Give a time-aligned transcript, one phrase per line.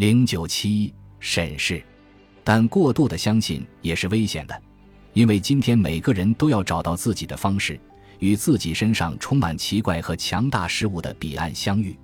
[0.00, 1.84] 零九七审视，
[2.42, 4.62] 但过度的相信也是危险的，
[5.12, 7.78] 因为今天每个人都要找到自己的方式，
[8.18, 11.94] 与自己身上充满奇怪和强大事物的彼岸相遇。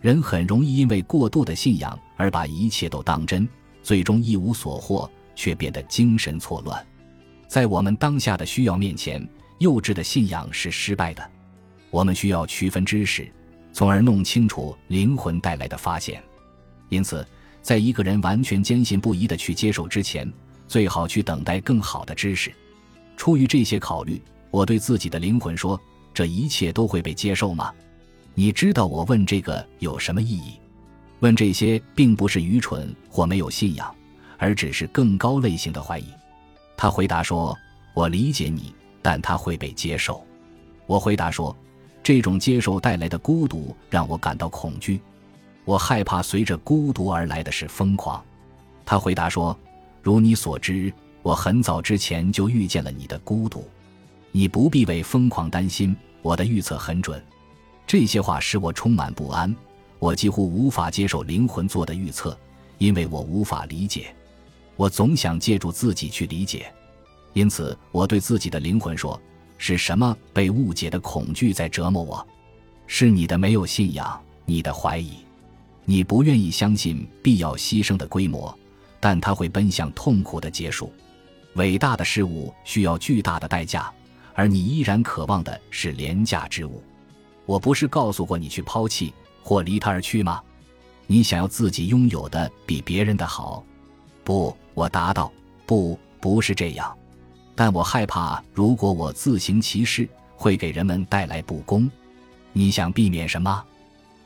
[0.00, 3.48] 人很容易因为过度的信仰而把一切都当真，
[3.82, 6.86] 最终一无所获，却变得精神错乱。
[7.48, 9.28] 在我们当下的需要面前，
[9.58, 11.30] 幼稚的信仰是失败的。
[11.90, 13.28] 我们需要区分知识，
[13.72, 16.22] 从而弄清楚灵魂带来的发现。
[16.88, 17.26] 因此，
[17.62, 20.30] 在一个人完全坚信不疑的去接受之前，
[20.66, 22.52] 最好去等待更好的知识。
[23.16, 25.80] 出于这些考虑，我对自己的灵魂说
[26.12, 27.72] ：“这一切都会被接受吗？”
[28.34, 30.54] 你知道我问这个有什么意义？
[31.20, 33.94] 问这些并不是愚蠢或没有信仰，
[34.38, 36.06] 而只是更高类型的怀疑。
[36.76, 37.56] 他回答说
[37.94, 40.26] ：“我理解你，但他会被接受。”
[40.86, 41.56] 我回答说
[42.02, 45.00] ：“这种接受带来的孤独让我感到恐惧，
[45.64, 48.22] 我害怕随着孤独而来的是疯狂。”
[48.84, 49.56] 他回答说
[50.02, 53.68] ：“如你所知，我很早之前就预见了你的孤独，
[54.30, 57.22] 你不必为疯狂担心，我的预测很准。”
[57.86, 59.54] 这些话使我充满不安，
[59.98, 62.36] 我几乎无法接受灵魂做的预测，
[62.78, 64.14] 因为我无法理解。
[64.76, 66.72] 我总想借助自己去理解，
[67.34, 69.20] 因此我对自己的灵魂说
[69.58, 72.26] ：“是什么被误解的恐惧在折磨我？
[72.86, 75.18] 是你的没有信仰，你的怀疑，
[75.84, 78.56] 你不愿意相信必要牺牲的规模，
[79.00, 80.92] 但它会奔向痛苦的结束。
[81.54, 83.92] 伟大的事物需要巨大的代价，
[84.34, 86.82] 而你依然渴望的是廉价之物。
[87.44, 90.40] 我不是告诉过你去抛弃或离他而去吗？
[91.06, 93.64] 你想要自己拥有的比别人的好。”
[94.24, 95.32] 不，我答道
[95.66, 96.96] ：“不，不是这样。
[97.56, 101.90] 但我害怕，如果我自行其事，会给人们带来不公。
[102.52, 103.62] 你想避免什么？”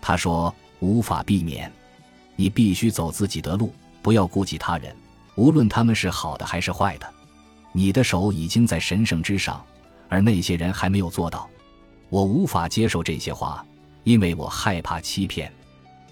[0.01, 1.71] 他说：“无法避免。
[2.35, 4.95] 你必须走自己的路，不要顾及他人，
[5.35, 7.07] 无论他们是好的还是坏的。
[7.73, 9.65] 你的手已经在神圣之上，
[10.09, 11.49] 而那些人还没有做到。
[12.09, 13.65] 我无法接受这些话，
[14.05, 15.53] 因为我害怕欺骗，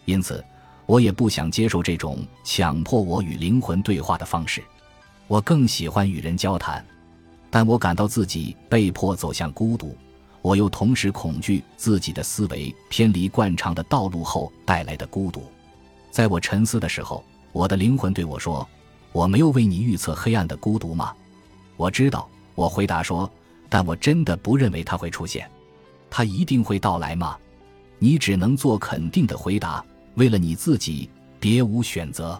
[0.04, 0.44] 因此。”
[0.86, 4.62] 我也不想接受这种强迫我与灵魂对话的方式，
[5.26, 6.84] 我更喜欢与人交谈，
[7.48, 9.96] 但我感到自己被迫走向孤独，
[10.44, 15.42] 我又同时恐惧自己的思维偏离惯常的道路后带来的孤独。
[16.10, 18.68] 在我沉思的时候，我的灵魂对我说
[19.10, 21.14] ：“我没有为你预测黑暗的孤独吗？”
[21.78, 23.28] 我知道，我回答说
[23.70, 25.50] ：“但我真的不认为它会出现，
[26.10, 27.38] 它一定会到来吗？”
[27.98, 29.82] 你只能做肯定的回答。
[30.16, 31.08] 为了你自己，
[31.40, 32.38] 别无选择。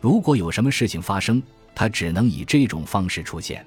[0.00, 1.42] 如果有什么事情发生，
[1.74, 3.66] 它只能以这种方式出现，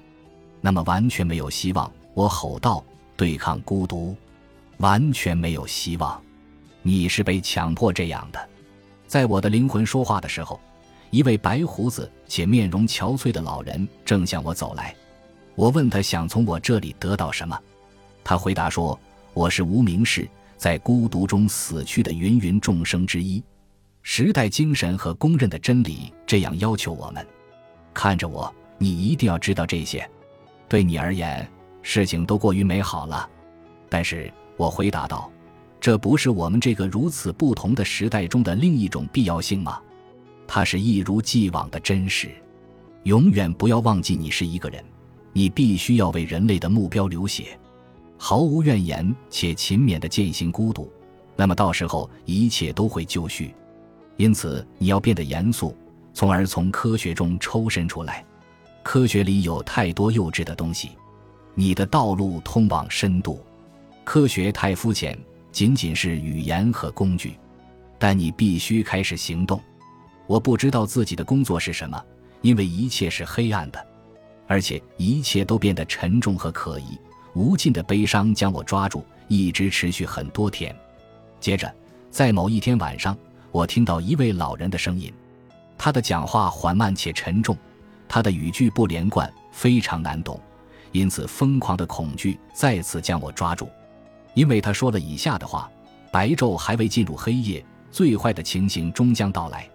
[0.62, 1.92] 那么完全没有希望。
[2.14, 2.82] 我吼道
[3.16, 4.16] ：“对抗孤独，
[4.78, 6.22] 完全没有希望。
[6.82, 8.48] 你是被强迫这样的。”
[9.06, 10.60] 在我的灵魂说话的时候，
[11.10, 14.94] 一位白胡子且面容憔悴的老人正向我走来。
[15.54, 17.58] 我问他想从我这里得到什么，
[18.22, 18.98] 他回答说
[19.32, 20.28] ：“我是无名氏。”
[20.58, 23.44] 在孤独中死去的芸芸众生之一，
[24.02, 27.24] 时代精神和公认的真理这样要求我们。
[27.92, 30.08] 看着我，你一定要知道这些。
[30.66, 31.46] 对你而言，
[31.88, 33.30] 事情都过于美好了。
[33.88, 35.30] 但是我回答道
[35.80, 39.80] ：“这不是我们这个如此不同的时代中的另一种必要性吗？
[40.48, 42.28] 它是一如既往的真实。
[43.04, 44.84] 永远不要忘记，你是一个人，
[45.32, 47.56] 你必须要为人类的目标流血。”
[48.18, 50.90] 毫无怨言且勤勉的践行孤独，
[51.36, 53.54] 那么到时候一切都会就绪。
[54.16, 55.76] 因此，你要变得严肃，
[56.12, 58.24] 从而从科学中抽身出来。
[58.82, 60.90] 科学里有太多幼稚的东西，
[61.58, 63.42] 你的道路通往深度。
[64.04, 65.18] 科学太肤浅，
[65.50, 67.36] 仅仅是语言和工具。
[67.98, 69.58] 但你必须开始行动。
[70.26, 72.00] 我不知道自己的工作是什么，
[72.42, 73.84] 因为一切是黑暗的，
[74.46, 76.98] 而且一切都变得沉重和可疑。
[77.34, 80.76] 无尽的悲伤将我抓住，一直持续很多天。
[81.40, 81.74] 接着，
[82.10, 83.16] 在某一天晚上，
[83.50, 85.10] 我听到一位老人的声音，
[85.78, 87.56] 他的讲话缓慢且沉重，
[88.06, 90.38] 他的语句不连贯，非常难懂，
[90.92, 93.68] 因此疯狂的恐惧再次将我抓住。
[94.34, 95.70] 因为他说了以下的话
[96.12, 99.68] ：“白昼还未进入黑夜，最坏的情形终将到来。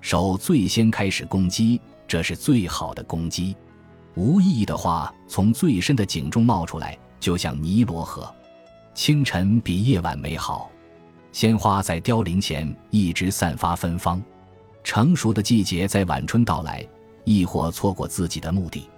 [0.00, 3.56] 手最先开始攻击，这是最好的攻击。”
[4.14, 8.34] 无意义的话从最深的井中冒出来，就像尼罗河。
[8.92, 10.70] 清晨比夜晚美好，
[11.30, 14.20] 鲜花在凋零前一直散发芬芳。
[14.82, 16.84] 成熟的季节在晚春到来，
[17.24, 18.88] 亦或错过自己的目的。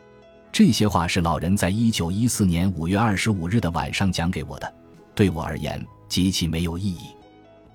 [0.53, 4.75] 这些话是老人在一九一四年五月二十五日的晚上讲给我的，
[5.15, 7.11] 对我而言极其没有意义。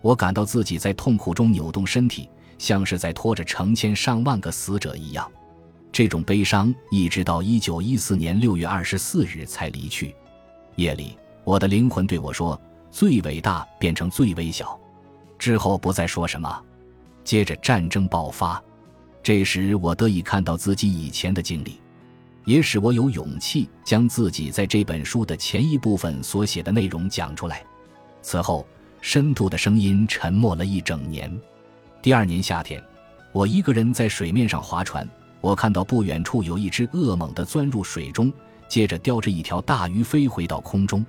[0.01, 5.29] 我感到自己在痛苦中扭动身体，像是在拖着成千上万个死者一样。
[5.91, 10.13] 这种悲伤一直到一九一四年六月二十四日才离去。
[10.75, 12.59] 夜里，我的灵魂对我说
[12.91, 14.77] ：“最伟大变成最微小。”
[15.39, 16.61] 之后不再说什么。
[17.23, 18.61] 接着战争爆发，
[19.23, 21.79] 这时我得以看到自己以前的经历。
[22.45, 27.63] 也使我有勇气将自己在这本书的前一部分所写的内容讲出来。
[28.21, 28.65] 此后，
[29.01, 31.31] 深度的声音沉默了一整年。
[32.01, 32.81] 第二年夏天，
[33.31, 35.07] 我一个人在水面上划船，
[35.41, 38.31] 我看到不远处有一只恶猛地钻入水中，
[38.67, 41.05] 接着叼着一条大鱼飞回到空中。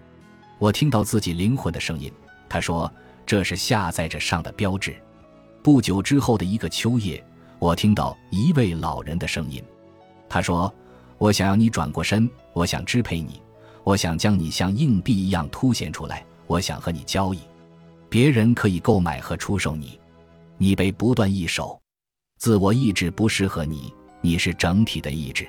[0.59, 2.11] 我听到自己灵魂的声音，
[2.49, 2.91] 他说
[3.27, 4.97] ：“这是下载着上的标志。”
[5.63, 7.23] 不久之后的一个秋夜，
[7.59, 9.63] 我听到一位老人的声音，
[10.31, 10.73] 他说。
[11.19, 13.41] 我想要你转过身，我想支配你，
[13.85, 17.41] 我想将你像硬币一样凸显出来，我想和你交易。
[18.09, 19.99] 别人可以购买和出售你，
[20.59, 21.81] 你被不断易手。
[22.39, 25.47] 自我意志不适合你，你是整体的意志。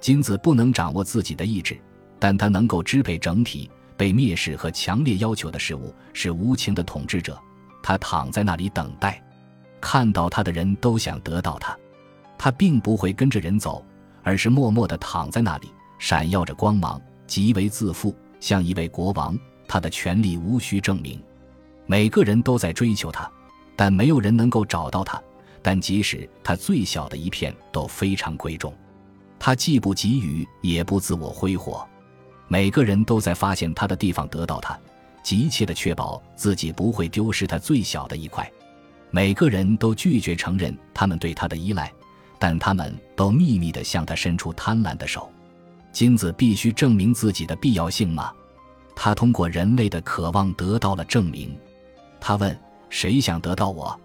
[0.00, 1.78] 金子不能掌握自己的意志，
[2.18, 3.70] 但它能够支配整体。
[3.94, 7.38] 被蔑视和强烈要求的事物是无情的统治者，
[7.84, 9.22] 他躺在那里等待，
[9.80, 11.78] 看到他的人都想得到他，
[12.36, 13.84] 他并不会跟着人走。
[14.22, 19.38] 而是默默地躺在那里，闪耀着光芒，极为自负，像一位国王。
[19.68, 21.22] 他的权力无需证明。
[21.86, 23.30] 每个人都在追求他，
[23.74, 25.20] 但没有人能够找到他。
[25.62, 28.74] 但即使他最小的一片都非常贵重。
[29.38, 31.86] 他既不给予，也不自我挥霍。
[32.48, 34.78] 每个人都在发现他的地方得到他，
[35.22, 38.50] 急切地确保自己不会丢失他最小的一块。
[39.10, 41.90] 每个人都拒绝承认他们对他的依赖。
[42.42, 45.30] 但他们都秘密地向他伸出贪婪的手。
[45.92, 48.32] 金子必须证明自己的必要性吗？
[48.96, 51.56] 他通过人类的渴望得到了证明。
[52.20, 52.58] 他问
[52.90, 53.96] ：“谁想得到我？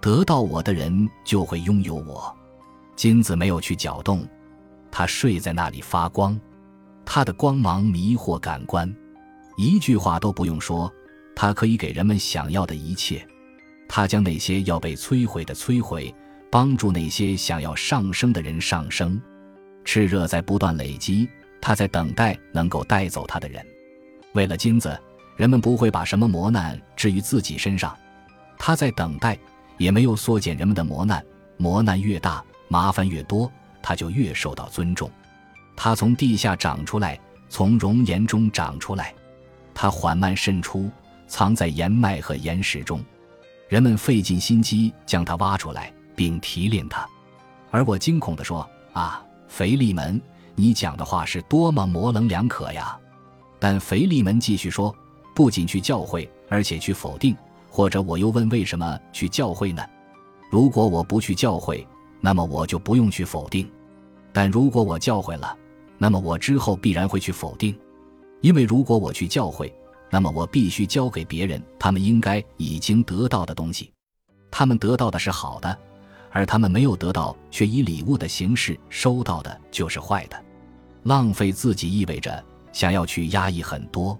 [0.00, 2.34] 得到我的人就会拥有我。”
[2.96, 4.26] 金子没有去搅动，
[4.90, 6.40] 他睡在那里发光。
[7.04, 8.90] 他的光芒迷惑感官，
[9.58, 10.90] 一句话都不用说，
[11.36, 13.28] 他可以给人们想要的一切。
[13.90, 16.14] 他将那些要被摧毁的摧毁。
[16.54, 19.20] 帮助那些想要上升的人上升，
[19.84, 21.28] 炽热在不断累积，
[21.60, 23.66] 他在等待能够带走他的人。
[24.34, 24.96] 为了金子，
[25.36, 27.92] 人们不会把什么磨难置于自己身上。
[28.56, 29.36] 他在等待，
[29.78, 31.20] 也没有缩减人们的磨难。
[31.56, 33.50] 磨难越大，麻烦越多，
[33.82, 35.10] 他就越受到尊重。
[35.74, 37.18] 他从地下长出来，
[37.48, 39.12] 从熔岩中长出来，
[39.74, 40.88] 他缓慢渗出，
[41.26, 43.04] 藏在岩脉和岩石中。
[43.68, 45.92] 人们费尽心机将它挖出来。
[46.14, 47.06] 并提炼它，
[47.70, 50.20] 而我惊恐地说：“啊，腓利门，
[50.54, 52.98] 你讲的话是多么模棱两可呀！”
[53.58, 54.94] 但腓利门继续说
[55.34, 57.36] ：“不仅去教会，而且去否定。”
[57.70, 59.82] 或者我又问：“为什么去教会呢？
[60.48, 61.84] 如果我不去教会，
[62.20, 63.66] 那么我就不用去否定；
[64.32, 65.56] 但如果我教会了，
[65.98, 67.76] 那么我之后必然会去否定，
[68.42, 69.74] 因为如果我去教会，
[70.08, 73.92] 那么我必须教给别人他们应该已经得到的东西，
[74.52, 75.76] 他们得到的是好的。”
[76.34, 80.36] 而他们没有得到，却以礼物的形式收到的，就是坏的。
[81.04, 84.18] 浪费自己意味着想要去压抑很多，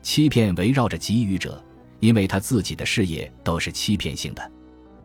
[0.00, 1.60] 欺骗围绕着给予者，
[1.98, 4.52] 因为他自己的事业都是欺骗性的。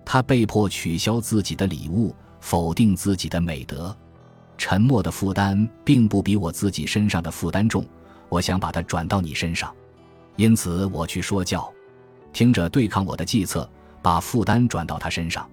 [0.05, 3.95] 他被迫取消自己的礼物，否定自己的美德。
[4.55, 7.83] 沉默的负担并不比我自己身上的负担重，
[8.29, 9.73] 我想把它转到你身上，
[10.35, 11.67] 因此我去说教，
[12.31, 13.67] 听着对抗我的计策，
[14.03, 15.49] 把负担转到他身上。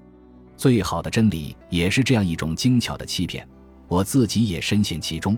[0.61, 3.49] 最好的真理也是这样一种精巧的欺骗，
[3.89, 5.35] 我自己也深陷其中，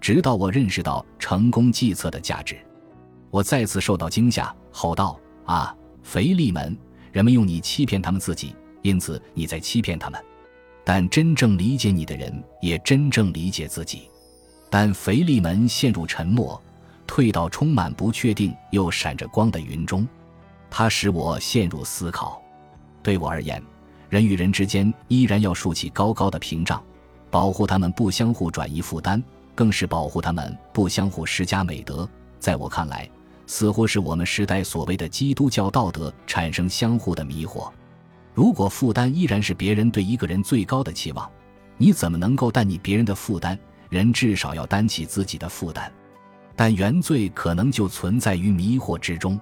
[0.00, 2.58] 直到我认识到成功计策的价值。
[3.30, 5.16] 我再次受到惊吓，吼道
[5.46, 6.76] ：“啊，腓利门！
[7.12, 8.52] 人们用你欺骗他们自己，
[8.82, 10.20] 因此你在欺骗他们。
[10.82, 14.10] 但真正理解你的人也真正理解自己。”
[14.68, 16.60] 但腓利门陷入沉默，
[17.06, 20.04] 退到充满不确定又闪着光的云中，
[20.68, 22.42] 它使我陷入思考。
[23.04, 23.62] 对我而言。
[24.14, 26.80] 人与人之间依然要竖起高高的屏障，
[27.32, 29.20] 保护他们不相互转移负担，
[29.56, 32.08] 更是保护他们不相互施加美德。
[32.38, 33.10] 在我看来，
[33.48, 37.68] 似乎是我们时代所谓的基督教道德产生相互的迷惑。
[38.34, 41.28] 如果负担依然是别人对一个人最高的期望，
[41.76, 43.58] 你怎么能够担你别人的负担？
[43.88, 45.92] 人至少要担起自己的负担。
[46.54, 49.40] 但原罪可能就存在于迷惑之中。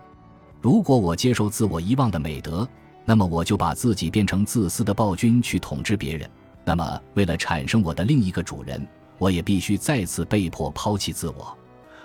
[0.62, 2.66] 如果我接受自我遗忘的美德。
[3.04, 6.28] 那么我就把自己变成自私的暴君去统治别人。
[6.64, 8.86] 那么，为了产生我的另一个主人，
[9.18, 11.56] 我也必须再次被迫抛弃自我。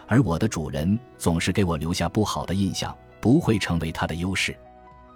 [0.07, 4.57] 而我的主人总是给我留下不好的印象，不会成为他的优势。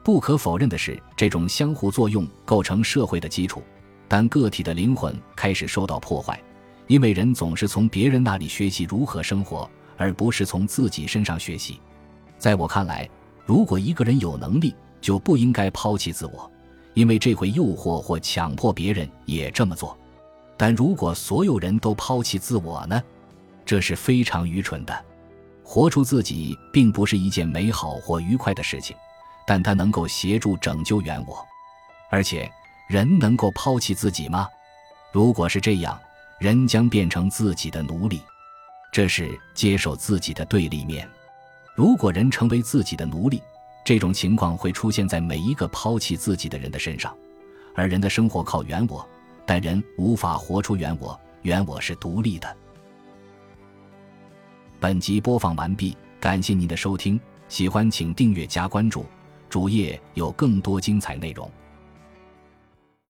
[0.04, 3.64] 不可否认的是，这种相互作用构成社会的基础，
[4.08, 6.40] 但个体的灵魂开始受到破坏，
[6.88, 11.80] 因为人总是从别人那里学习如何生活，而不是从自己身上学习。
[12.38, 13.10] 在我看来，
[13.46, 16.50] 如果一个人有能力，就不应该抛弃自我，
[16.94, 19.98] 因为这会诱惑或强迫别人也这么做。
[20.56, 23.02] 但如果所有人都抛弃自我呢？
[23.66, 25.06] 这是非常愚蠢的。
[25.64, 28.96] 活出自己并不是一件美好或愉快的事情，
[29.48, 31.38] 但它能够协助拯救原我。
[32.10, 32.52] 而且，
[32.90, 34.48] 人能够抛弃自己吗？
[35.14, 35.98] 如果是这样，
[36.40, 38.22] 人将变成自己的奴隶，
[38.92, 41.10] 这是接受自己的对立面。
[41.74, 43.42] 如果人成为自己的奴隶，
[43.92, 47.14] 这种情况会出现在每一个抛弃自己的人的身上。
[47.76, 49.06] 而人的生活靠原我，
[49.46, 52.56] 但人无法活出原我，原我是独立的。
[54.80, 57.20] 本集播放完毕，感谢您的收听，
[57.50, 59.06] 喜欢请订阅加关注，
[59.50, 61.52] 主页有更多精彩内容。